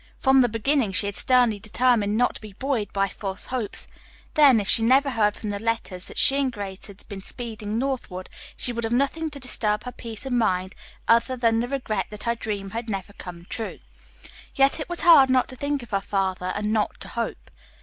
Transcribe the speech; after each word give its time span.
From 0.17 0.41
the 0.41 0.49
beginning 0.49 0.91
she 0.93 1.05
had 1.05 1.13
sternly 1.13 1.59
determined 1.59 2.17
not 2.17 2.33
to 2.33 2.41
be 2.41 2.53
buoyed 2.53 2.91
by 2.91 3.07
false 3.07 3.45
hopes, 3.45 3.85
then 4.33 4.59
if 4.59 4.67
she 4.67 4.81
never 4.81 5.11
heard 5.11 5.35
from 5.35 5.51
the 5.51 5.59
letters 5.59 6.07
that 6.07 6.17
she 6.17 6.37
and 6.37 6.51
Grace 6.51 6.87
had 6.87 7.05
sent 7.07 7.23
speeding 7.23 7.77
northward, 7.77 8.27
she 8.57 8.73
would 8.73 8.83
have 8.83 8.93
nothing 8.93 9.29
to 9.29 9.39
disturb 9.39 9.83
her 9.83 9.91
peace 9.91 10.25
of 10.25 10.33
mind 10.33 10.73
other 11.07 11.37
than 11.37 11.59
the 11.59 11.67
regret 11.67 12.07
that 12.09 12.23
her 12.23 12.33
dream 12.33 12.71
had 12.71 12.89
never 12.89 13.13
come 13.13 13.45
true. 13.47 13.77
Yet 14.55 14.79
it 14.79 14.89
was 14.89 15.01
hard 15.01 15.29
not 15.29 15.47
to 15.49 15.55
think 15.55 15.83
of 15.83 15.91
her 15.91 16.01
father 16.01 16.51
and 16.55 16.73
not 16.73 16.99
to 17.01 17.09
hope. 17.09 17.51